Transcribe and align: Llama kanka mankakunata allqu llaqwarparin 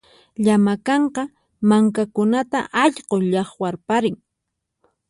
Llama 0.43 0.73
kanka 0.87 1.23
mankakunata 1.69 2.59
allqu 2.83 3.15
llaqwarparin 3.31 4.15